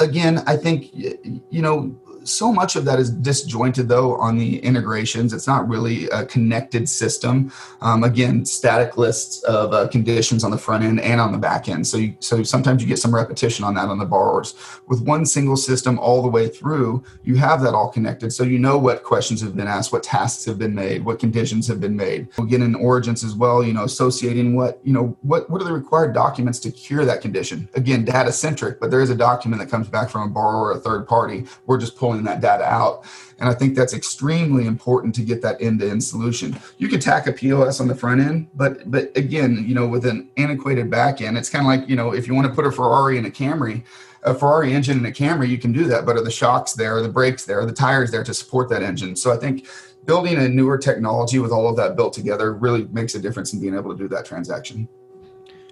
Again, 0.00 0.42
I 0.46 0.56
think 0.58 0.90
you 0.94 1.62
know 1.62 1.98
so 2.24 2.52
much 2.52 2.76
of 2.76 2.84
that 2.84 2.98
is 2.98 3.10
disjointed 3.10 3.88
though 3.88 4.16
on 4.16 4.36
the 4.36 4.58
integrations. 4.60 5.32
It's 5.32 5.46
not 5.46 5.68
really 5.68 6.08
a 6.10 6.24
connected 6.24 6.88
system. 6.88 7.52
Um, 7.80 8.04
again 8.04 8.44
static 8.44 8.96
lists 8.96 9.42
of 9.44 9.72
uh, 9.72 9.88
conditions 9.88 10.44
on 10.44 10.50
the 10.50 10.58
front 10.58 10.84
end 10.84 11.00
and 11.00 11.20
on 11.20 11.32
the 11.32 11.38
back 11.38 11.68
end. 11.68 11.86
So 11.86 11.96
you, 11.96 12.14
so 12.20 12.42
sometimes 12.42 12.82
you 12.82 12.88
get 12.88 12.98
some 12.98 13.14
repetition 13.14 13.64
on 13.64 13.74
that 13.74 13.88
on 13.88 13.98
the 13.98 14.04
borrowers. 14.04 14.54
With 14.86 15.02
one 15.02 15.26
single 15.26 15.56
system 15.56 15.98
all 15.98 16.22
the 16.22 16.28
way 16.28 16.48
through 16.48 17.02
you 17.24 17.36
have 17.36 17.62
that 17.62 17.74
all 17.74 17.90
connected. 17.90 18.32
So 18.32 18.44
you 18.44 18.58
know 18.58 18.78
what 18.78 19.02
questions 19.02 19.40
have 19.40 19.56
been 19.56 19.66
asked 19.66 19.92
what 19.92 20.02
tasks 20.02 20.44
have 20.44 20.58
been 20.58 20.74
made 20.74 21.04
what 21.04 21.18
conditions 21.18 21.66
have 21.68 21.80
been 21.80 21.96
made. 21.96 22.28
Again 22.38 22.62
in 22.62 22.74
Origence 22.74 23.24
as 23.24 23.34
well 23.34 23.62
you 23.62 23.72
know 23.72 23.84
associating 23.84 24.54
what 24.54 24.80
you 24.84 24.92
know 24.92 25.16
what 25.22 25.48
what 25.50 25.60
are 25.60 25.64
the 25.64 25.72
required 25.72 26.14
documents 26.14 26.58
to 26.60 26.70
cure 26.70 27.04
that 27.04 27.20
condition? 27.20 27.68
Again 27.74 28.04
data 28.04 28.32
centric 28.32 28.80
but 28.80 28.90
there 28.90 29.00
is 29.00 29.10
a 29.10 29.16
document 29.16 29.60
that 29.60 29.70
comes 29.70 29.88
back 29.88 30.10
from 30.10 30.22
a 30.22 30.28
borrower 30.28 30.68
or 30.68 30.72
a 30.72 30.80
third 30.80 31.06
party. 31.06 31.44
We're 31.66 31.78
just 31.78 31.96
pulling 31.96 32.11
that 32.24 32.40
data 32.40 32.64
out. 32.64 33.04
And 33.38 33.48
I 33.48 33.54
think 33.54 33.74
that's 33.74 33.92
extremely 33.92 34.66
important 34.66 35.14
to 35.16 35.22
get 35.22 35.42
that 35.42 35.60
end-to-end 35.60 36.04
solution. 36.04 36.56
You 36.78 36.88
can 36.88 37.00
tack 37.00 37.26
a 37.26 37.32
POS 37.32 37.80
on 37.80 37.88
the 37.88 37.94
front 37.94 38.20
end, 38.20 38.48
but 38.54 38.88
but 38.90 39.16
again, 39.16 39.64
you 39.66 39.74
know, 39.74 39.88
with 39.88 40.06
an 40.06 40.30
antiquated 40.36 40.90
back 40.90 41.20
end, 41.20 41.36
it's 41.36 41.50
kind 41.50 41.64
of 41.64 41.66
like, 41.66 41.88
you 41.88 41.96
know, 41.96 42.12
if 42.14 42.28
you 42.28 42.34
want 42.34 42.46
to 42.46 42.54
put 42.54 42.66
a 42.66 42.70
Ferrari 42.70 43.18
in 43.18 43.26
a 43.26 43.30
Camry, 43.30 43.82
a 44.22 44.34
Ferrari 44.34 44.72
engine 44.72 44.98
in 44.98 45.06
a 45.06 45.10
Camry, 45.10 45.48
you 45.48 45.58
can 45.58 45.72
do 45.72 45.84
that, 45.84 46.06
but 46.06 46.16
are 46.16 46.22
the 46.22 46.30
shocks 46.30 46.74
there, 46.74 46.96
are 46.96 47.02
the 47.02 47.08
brakes 47.08 47.44
there, 47.44 47.60
are 47.60 47.66
the 47.66 47.72
tires 47.72 48.10
there 48.10 48.22
to 48.22 48.32
support 48.32 48.68
that 48.68 48.82
engine? 48.82 49.16
So 49.16 49.32
I 49.32 49.36
think 49.36 49.66
building 50.04 50.36
a 50.36 50.48
newer 50.48 50.78
technology 50.78 51.38
with 51.38 51.50
all 51.50 51.68
of 51.68 51.76
that 51.76 51.96
built 51.96 52.12
together 52.12 52.54
really 52.54 52.84
makes 52.92 53.14
a 53.14 53.18
difference 53.18 53.52
in 53.52 53.60
being 53.60 53.74
able 53.74 53.90
to 53.90 53.96
do 53.96 54.08
that 54.08 54.24
transaction. 54.24 54.88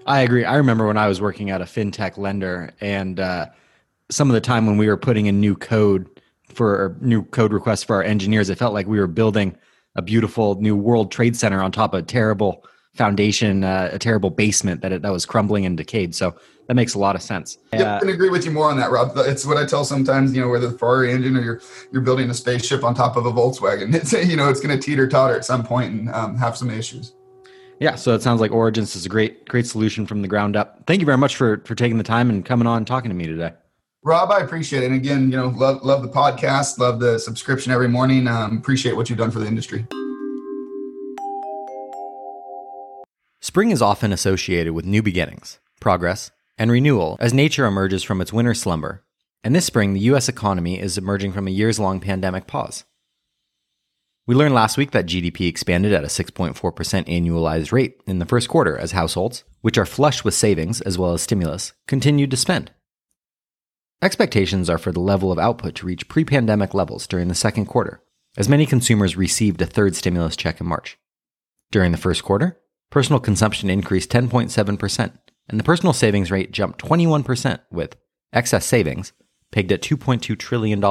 I 0.06 0.22
agree. 0.22 0.44
I 0.44 0.56
remember 0.56 0.86
when 0.86 0.96
I 0.96 1.06
was 1.08 1.20
working 1.20 1.50
at 1.50 1.60
a 1.60 1.64
fintech 1.64 2.16
lender 2.16 2.72
and 2.80 3.20
uh, 3.20 3.46
some 4.10 4.28
of 4.28 4.34
the 4.34 4.40
time 4.40 4.66
when 4.66 4.76
we 4.76 4.88
were 4.88 4.96
putting 4.96 5.26
in 5.26 5.40
new 5.40 5.54
code 5.54 6.08
for 6.52 6.96
new 7.00 7.22
code 7.24 7.52
requests 7.52 7.82
for 7.82 7.96
our 7.96 8.02
engineers. 8.02 8.50
It 8.50 8.58
felt 8.58 8.74
like 8.74 8.86
we 8.86 8.98
were 8.98 9.06
building 9.06 9.56
a 9.96 10.02
beautiful 10.02 10.60
new 10.60 10.76
World 10.76 11.10
Trade 11.10 11.36
Center 11.36 11.62
on 11.62 11.72
top 11.72 11.94
of 11.94 12.00
a 12.00 12.02
terrible 12.02 12.64
foundation, 12.94 13.64
uh, 13.64 13.90
a 13.92 13.98
terrible 13.98 14.30
basement 14.30 14.82
that 14.82 14.92
it, 14.92 15.02
that 15.02 15.12
was 15.12 15.24
crumbling 15.24 15.64
and 15.64 15.76
decayed. 15.76 16.14
So 16.14 16.34
that 16.66 16.74
makes 16.74 16.94
a 16.94 16.98
lot 16.98 17.16
of 17.16 17.22
sense. 17.22 17.58
Yeah, 17.72 17.96
I 17.96 17.98
can 18.00 18.08
agree 18.08 18.30
with 18.30 18.44
you 18.44 18.50
more 18.50 18.70
on 18.70 18.76
that, 18.76 18.90
Rob. 18.90 19.12
It's 19.16 19.44
what 19.44 19.56
I 19.56 19.66
tell 19.66 19.84
sometimes. 19.84 20.34
You 20.34 20.42
know, 20.42 20.48
whether 20.48 20.68
the 20.68 20.78
Ferrari 20.78 21.12
engine 21.12 21.36
or 21.36 21.40
you're 21.40 21.60
you're 21.92 22.02
building 22.02 22.30
a 22.30 22.34
spaceship 22.34 22.84
on 22.84 22.94
top 22.94 23.16
of 23.16 23.26
a 23.26 23.32
Volkswagen, 23.32 23.94
it's 23.94 24.12
you 24.12 24.36
know 24.36 24.48
it's 24.48 24.60
going 24.60 24.78
to 24.78 24.80
teeter 24.80 25.08
totter 25.08 25.34
at 25.34 25.44
some 25.44 25.64
point 25.64 25.92
and 25.92 26.10
um, 26.10 26.36
have 26.36 26.56
some 26.56 26.70
issues. 26.70 27.14
Yeah, 27.80 27.94
so 27.94 28.14
it 28.14 28.22
sounds 28.22 28.40
like 28.40 28.52
Origence 28.52 28.94
is 28.94 29.06
a 29.06 29.08
great 29.08 29.48
great 29.48 29.66
solution 29.66 30.06
from 30.06 30.22
the 30.22 30.28
ground 30.28 30.54
up. 30.54 30.82
Thank 30.86 31.00
you 31.00 31.06
very 31.06 31.18
much 31.18 31.36
for 31.36 31.62
for 31.64 31.74
taking 31.74 31.98
the 31.98 32.04
time 32.04 32.30
and 32.30 32.44
coming 32.44 32.66
on 32.66 32.78
and 32.78 32.86
talking 32.86 33.08
to 33.08 33.16
me 33.16 33.26
today. 33.26 33.52
Rob, 34.02 34.30
I 34.30 34.40
appreciate 34.40 34.82
it. 34.82 34.86
And 34.86 34.94
again, 34.94 35.30
you 35.30 35.36
know, 35.36 35.48
love 35.48 35.82
love 35.82 36.02
the 36.02 36.08
podcast, 36.08 36.78
love 36.78 37.00
the 37.00 37.18
subscription 37.18 37.70
every 37.70 37.88
morning. 37.88 38.26
Um, 38.26 38.56
appreciate 38.56 38.96
what 38.96 39.10
you've 39.10 39.18
done 39.18 39.30
for 39.30 39.40
the 39.40 39.46
industry. 39.46 39.86
Spring 43.42 43.70
is 43.70 43.82
often 43.82 44.12
associated 44.12 44.72
with 44.72 44.86
new 44.86 45.02
beginnings, 45.02 45.60
progress, 45.80 46.30
and 46.56 46.70
renewal 46.70 47.18
as 47.20 47.34
nature 47.34 47.66
emerges 47.66 48.02
from 48.02 48.20
its 48.20 48.32
winter 48.32 48.54
slumber. 48.54 49.04
And 49.44 49.54
this 49.54 49.66
spring, 49.66 49.92
the 49.92 50.00
US 50.00 50.28
economy 50.28 50.78
is 50.78 50.96
emerging 50.96 51.32
from 51.32 51.46
a 51.46 51.50
years 51.50 51.78
long 51.78 52.00
pandemic 52.00 52.46
pause. 52.46 52.84
We 54.26 54.34
learned 54.34 54.54
last 54.54 54.78
week 54.78 54.92
that 54.92 55.06
GDP 55.06 55.48
expanded 55.48 55.92
at 55.92 56.04
a 56.04 56.08
6.4% 56.08 56.54
annualized 56.54 57.72
rate 57.72 58.00
in 58.06 58.18
the 58.18 58.26
first 58.26 58.48
quarter 58.48 58.78
as 58.78 58.92
households, 58.92 59.44
which 59.60 59.76
are 59.76 59.86
flush 59.86 60.22
with 60.24 60.34
savings 60.34 60.80
as 60.82 60.96
well 60.96 61.12
as 61.12 61.22
stimulus, 61.22 61.72
continued 61.86 62.30
to 62.30 62.36
spend. 62.36 62.70
Expectations 64.02 64.70
are 64.70 64.78
for 64.78 64.92
the 64.92 65.00
level 65.00 65.30
of 65.30 65.38
output 65.38 65.74
to 65.74 65.86
reach 65.86 66.08
pre 66.08 66.24
pandemic 66.24 66.72
levels 66.72 67.06
during 67.06 67.28
the 67.28 67.34
second 67.34 67.66
quarter, 67.66 68.02
as 68.38 68.48
many 68.48 68.64
consumers 68.64 69.14
received 69.14 69.60
a 69.60 69.66
third 69.66 69.94
stimulus 69.94 70.36
check 70.36 70.58
in 70.58 70.66
March. 70.66 70.98
During 71.70 71.92
the 71.92 71.98
first 71.98 72.24
quarter, 72.24 72.58
personal 72.88 73.20
consumption 73.20 73.68
increased 73.68 74.10
10.7%, 74.10 75.12
and 75.50 75.60
the 75.60 75.64
personal 75.64 75.92
savings 75.92 76.30
rate 76.30 76.50
jumped 76.50 76.82
21%, 76.82 77.60
with 77.70 77.96
excess 78.32 78.64
savings 78.64 79.12
pegged 79.52 79.70
at 79.70 79.82
$2.2 79.82 80.38
trillion. 80.38 80.82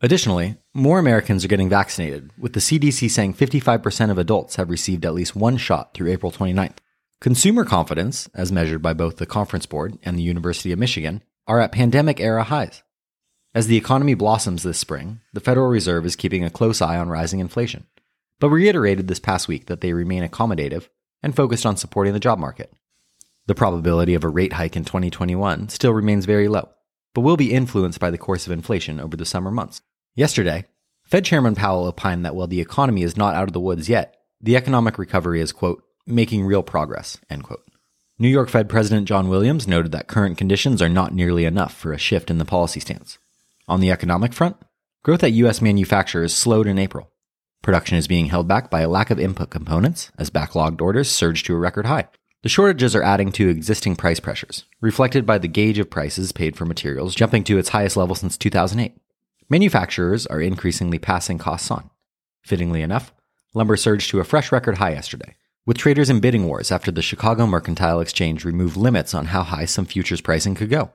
Additionally, 0.00 0.56
more 0.72 0.98
Americans 0.98 1.44
are 1.44 1.48
getting 1.48 1.68
vaccinated, 1.68 2.30
with 2.38 2.54
the 2.54 2.60
CDC 2.60 3.10
saying 3.10 3.34
55% 3.34 4.10
of 4.10 4.16
adults 4.16 4.56
have 4.56 4.70
received 4.70 5.04
at 5.04 5.12
least 5.12 5.36
one 5.36 5.58
shot 5.58 5.92
through 5.92 6.10
April 6.10 6.32
29th. 6.32 6.78
Consumer 7.20 7.66
confidence, 7.66 8.30
as 8.34 8.50
measured 8.50 8.80
by 8.80 8.94
both 8.94 9.16
the 9.16 9.26
Conference 9.26 9.66
Board 9.66 9.98
and 10.02 10.18
the 10.18 10.22
University 10.22 10.72
of 10.72 10.78
Michigan, 10.78 11.22
are 11.46 11.60
at 11.60 11.72
pandemic 11.72 12.20
era 12.20 12.44
highs. 12.44 12.82
As 13.54 13.66
the 13.66 13.76
economy 13.76 14.14
blossoms 14.14 14.62
this 14.62 14.78
spring, 14.78 15.20
the 15.32 15.40
Federal 15.40 15.68
Reserve 15.68 16.04
is 16.06 16.16
keeping 16.16 16.44
a 16.44 16.50
close 16.50 16.82
eye 16.82 16.96
on 16.96 17.08
rising 17.08 17.40
inflation, 17.40 17.86
but 18.40 18.50
reiterated 18.50 19.06
this 19.06 19.20
past 19.20 19.46
week 19.46 19.66
that 19.66 19.80
they 19.80 19.92
remain 19.92 20.26
accommodative 20.26 20.88
and 21.22 21.36
focused 21.36 21.64
on 21.64 21.76
supporting 21.76 22.12
the 22.12 22.20
job 22.20 22.38
market. 22.38 22.72
The 23.46 23.54
probability 23.54 24.14
of 24.14 24.24
a 24.24 24.28
rate 24.28 24.54
hike 24.54 24.76
in 24.76 24.84
2021 24.84 25.68
still 25.68 25.92
remains 25.92 26.24
very 26.24 26.48
low, 26.48 26.70
but 27.14 27.20
will 27.20 27.36
be 27.36 27.52
influenced 27.52 28.00
by 28.00 28.10
the 28.10 28.18
course 28.18 28.46
of 28.46 28.52
inflation 28.52 28.98
over 28.98 29.16
the 29.16 29.26
summer 29.26 29.50
months. 29.50 29.82
Yesterday, 30.14 30.64
Fed 31.04 31.24
Chairman 31.24 31.54
Powell 31.54 31.86
opined 31.86 32.24
that 32.24 32.34
while 32.34 32.46
the 32.46 32.60
economy 32.60 33.02
is 33.02 33.16
not 33.16 33.34
out 33.34 33.48
of 33.48 33.52
the 33.52 33.60
woods 33.60 33.88
yet, 33.88 34.16
the 34.40 34.56
economic 34.56 34.98
recovery 34.98 35.40
is, 35.40 35.52
quote, 35.52 35.82
making 36.06 36.44
real 36.44 36.62
progress, 36.62 37.18
end 37.30 37.44
quote. 37.44 37.64
New 38.16 38.28
York 38.28 38.48
Fed 38.48 38.68
President 38.68 39.08
John 39.08 39.28
Williams 39.28 39.66
noted 39.66 39.90
that 39.90 40.06
current 40.06 40.38
conditions 40.38 40.80
are 40.80 40.88
not 40.88 41.12
nearly 41.12 41.44
enough 41.44 41.74
for 41.74 41.92
a 41.92 41.98
shift 41.98 42.30
in 42.30 42.38
the 42.38 42.44
policy 42.44 42.78
stance. 42.78 43.18
On 43.66 43.80
the 43.80 43.90
economic 43.90 44.32
front, 44.32 44.56
growth 45.02 45.24
at 45.24 45.32
U.S. 45.32 45.60
manufacturers 45.60 46.32
slowed 46.32 46.68
in 46.68 46.78
April. 46.78 47.10
Production 47.60 47.98
is 47.98 48.06
being 48.06 48.26
held 48.26 48.46
back 48.46 48.70
by 48.70 48.82
a 48.82 48.88
lack 48.88 49.10
of 49.10 49.18
input 49.18 49.50
components 49.50 50.12
as 50.16 50.30
backlogged 50.30 50.80
orders 50.80 51.10
surge 51.10 51.42
to 51.42 51.56
a 51.56 51.58
record 51.58 51.86
high. 51.86 52.06
The 52.42 52.48
shortages 52.48 52.94
are 52.94 53.02
adding 53.02 53.32
to 53.32 53.48
existing 53.48 53.96
price 53.96 54.20
pressures, 54.20 54.64
reflected 54.80 55.26
by 55.26 55.38
the 55.38 55.48
gauge 55.48 55.80
of 55.80 55.90
prices 55.90 56.30
paid 56.30 56.56
for 56.56 56.66
materials 56.66 57.16
jumping 57.16 57.42
to 57.44 57.58
its 57.58 57.70
highest 57.70 57.96
level 57.96 58.14
since 58.14 58.38
2008. 58.38 58.94
Manufacturers 59.50 60.24
are 60.28 60.40
increasingly 60.40 61.00
passing 61.00 61.38
costs 61.38 61.68
on. 61.68 61.90
Fittingly 62.42 62.80
enough, 62.80 63.12
lumber 63.54 63.76
surged 63.76 64.10
to 64.10 64.20
a 64.20 64.24
fresh 64.24 64.52
record 64.52 64.78
high 64.78 64.92
yesterday, 64.92 65.34
with 65.66 65.78
traders 65.78 66.10
in 66.10 66.20
bidding 66.20 66.46
wars 66.46 66.70
after 66.70 66.90
the 66.90 67.02
Chicago 67.02 67.46
Mercantile 67.46 68.00
Exchange 68.00 68.44
removed 68.44 68.76
limits 68.76 69.14
on 69.14 69.26
how 69.26 69.42
high 69.42 69.64
some 69.64 69.86
futures 69.86 70.20
pricing 70.20 70.54
could 70.54 70.70
go. 70.70 70.90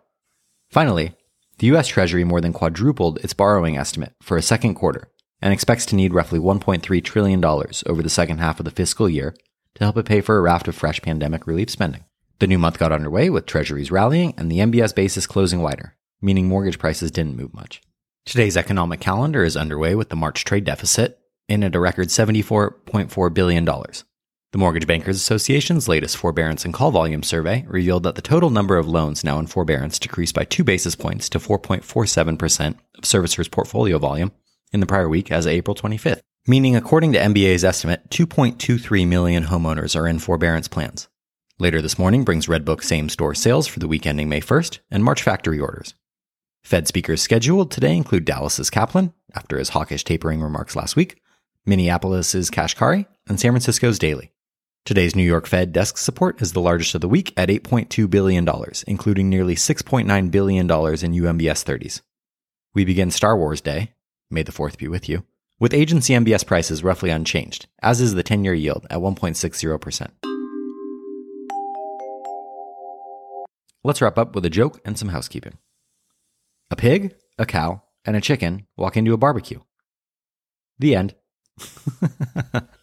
Finally, 0.70 1.14
the 1.58 1.68
US 1.68 1.88
Treasury 1.88 2.24
more 2.24 2.42
than 2.42 2.54
quadrupled 2.54 3.18
its 3.20 3.34
borrowing 3.34 3.78
estimate 3.78 4.14
for 4.22 4.38
a 4.38 4.42
second 4.42 4.76
quarter 4.76 5.10
and 5.42 5.54
expects 5.54 5.86
to 5.88 5.96
need 5.96 6.14
roughly 6.14 6.40
$1.3 6.40 7.04
trillion 7.04 7.44
over 7.44 8.04
the 8.04 8.10
second 8.10 8.38
half 8.38 8.60
of 8.60 8.66
the 8.66 8.72
fiscal 8.72 9.10
year 9.10 9.36
to 9.76 9.84
help 9.84 9.98
it 9.98 10.06
pay 10.06 10.22
for 10.22 10.38
a 10.38 10.42
raft 10.42 10.68
of 10.68 10.76
fresh 10.76 11.02
pandemic 11.02 11.48
relief 11.48 11.70
spending. 11.70 12.04
The 12.40 12.48
new 12.48 12.58
month 12.58 12.80
got 12.80 12.92
underway 12.92 13.30
with 13.30 13.46
treasuries 13.46 13.92
rallying 13.92 14.34
and 14.38 14.52
the 14.52 14.60
MBS 14.60 14.96
basis 14.96 15.28
closing 15.28 15.62
wider, 15.62 15.96
meaning 16.22 16.48
mortgage 16.48 16.80
prices 16.80 17.12
didn't 17.12 17.36
move 17.36 17.54
much. 17.54 17.82
Today's 18.26 18.58
economic 18.58 19.00
calendar 19.00 19.44
is 19.44 19.58
underway 19.58 19.96
with 19.96 20.10
the 20.10 20.16
March 20.16 20.46
trade 20.46 20.64
deficit 20.64 21.20
in 21.48 21.64
at 21.64 21.76
a 21.76 21.80
record 21.80 22.08
$74.4 22.10 23.34
billion. 23.34 23.68
The 24.52 24.58
Mortgage 24.58 24.88
Bankers 24.88 25.18
Association's 25.18 25.88
latest 25.88 26.18
forbearance 26.18 26.66
and 26.66 26.74
call 26.74 26.90
volume 26.90 27.22
survey 27.22 27.66
revealed 27.68 28.02
that 28.02 28.16
the 28.16 28.22
total 28.24 28.50
number 28.50 28.78
of 28.78 28.88
loans 28.88 29.24
now 29.24 29.38
in 29.38 29.46
forbearance 29.46 30.00
decreased 30.00 30.34
by 30.34 30.44
two 30.44 30.64
basis 30.64 30.96
points 30.96 31.30
to 31.30 31.40
4.47% 31.40 32.76
of 32.98 33.04
servicers' 33.04 33.52
portfolio 33.52 34.00
volume 34.00 34.32
in 34.74 34.80
the 34.80 34.88
prior 34.88 35.08
week 35.08 35.32
as 35.32 35.46
of 35.46 35.52
April 35.52 35.76
25th, 35.76 36.22
meaning 36.48 36.76
according 36.76 37.14
to 37.14 37.20
MBA's 37.20 37.64
estimate, 37.64 38.10
2.23 38.10 39.08
million 39.08 39.44
homeowners 39.44 39.96
are 39.96 40.08
in 40.08 40.18
forbearance 40.18 40.68
plans. 40.68 41.08
Later 41.60 41.80
this 41.80 42.00
morning 42.00 42.24
brings 42.24 42.48
Redbook 42.48 42.84
same 42.84 43.08
store 43.08 43.36
sales 43.36 43.68
for 43.68 43.78
the 43.78 43.88
week 43.88 44.08
ending 44.08 44.30
May 44.30 44.42
1st 44.42 44.80
and 44.90 45.04
March 45.04 45.22
factory 45.22 45.60
orders. 45.60 45.94
Fed 46.64 46.88
speakers 46.88 47.22
scheduled 47.22 47.70
today 47.70 47.96
include 47.96 48.26
Dallas's 48.26 48.72
Kaplan, 48.72 49.14
after 49.36 49.60
his 49.60 49.70
hawkish 49.70 50.04
tapering 50.04 50.42
remarks 50.42 50.76
last 50.76 50.96
week, 50.96 51.22
Minneapolis's 51.68 52.50
Kashkari, 52.50 53.06
and 53.28 53.40
San 53.40 53.52
Francisco's 53.52 54.00
Daly. 54.00 54.32
Today's 54.90 55.16
New 55.16 55.22
York 55.22 55.46
Fed 55.46 55.72
desk 55.72 56.00
support 56.00 56.42
is 56.42 56.54
the 56.54 56.62
largest 56.62 56.96
of 56.96 57.02
the 57.02 57.08
week 57.08 57.32
at 57.38 57.50
$8.2 57.50 58.10
billion, 58.10 58.50
including 58.88 59.30
nearly 59.30 59.54
$6.9 59.54 60.32
billion 60.32 60.66
in 60.66 60.68
UMBS 60.68 61.64
30s. 61.64 62.02
We 62.74 62.86
begin 62.86 63.12
Star 63.12 63.38
Wars 63.38 63.62
Day, 63.62 63.94
may 64.32 64.42
the 64.42 64.52
4th 64.52 64.80
be 64.80 64.88
with 64.88 65.08
you, 65.08 65.26
with 65.60 65.76
agency 65.76 66.14
MBS 66.14 66.44
prices 66.44 66.84
roughly 66.84 67.12
unchanged, 67.12 67.68
as 67.84 68.02
is 68.02 68.16
the 68.16 68.24
10 68.24 68.44
year 68.44 68.56
yield 68.56 68.88
at 68.90 68.98
1.60%. 68.98 70.10
Let's 73.84 74.02
wrap 74.02 74.18
up 74.18 74.34
with 74.34 74.44
a 74.44 74.50
joke 74.50 74.82
and 74.84 74.98
some 74.98 75.10
housekeeping. 75.10 75.60
A 76.72 76.76
pig, 76.76 77.14
a 77.38 77.46
cow, 77.46 77.84
and 78.06 78.16
a 78.16 78.22
chicken 78.22 78.66
walk 78.76 78.98
into 78.98 79.14
a 79.14 79.18
barbecue. 79.18 79.60
The 80.80 80.96
end. 80.96 81.14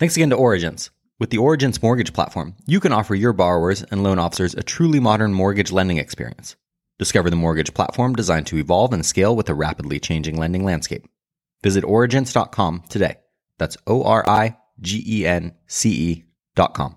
Thanks 0.00 0.16
again 0.16 0.30
to 0.30 0.36
Origence. 0.36 0.88
With 1.18 1.28
the 1.28 1.36
Origence 1.36 1.82
mortgage 1.82 2.14
platform, 2.14 2.54
you 2.64 2.80
can 2.80 2.90
offer 2.90 3.14
your 3.14 3.34
borrowers 3.34 3.82
and 3.82 4.02
loan 4.02 4.18
officers 4.18 4.54
a 4.54 4.62
truly 4.62 4.98
modern 4.98 5.34
mortgage 5.34 5.70
lending 5.72 5.98
experience. 5.98 6.56
Discover 6.98 7.28
the 7.28 7.36
mortgage 7.36 7.74
platform 7.74 8.14
designed 8.14 8.46
to 8.46 8.56
evolve 8.56 8.94
and 8.94 9.04
scale 9.04 9.36
with 9.36 9.50
a 9.50 9.54
rapidly 9.54 10.00
changing 10.00 10.38
lending 10.38 10.64
landscape. 10.64 11.06
Visit 11.62 11.84
origence.com 11.84 12.84
today. 12.88 13.16
That's 13.58 13.76
O 13.86 14.02
R 14.02 14.26
I 14.26 14.56
G 14.80 15.04
E 15.06 15.26
N 15.26 15.52
C 15.66 15.90
E.com. 15.90 16.96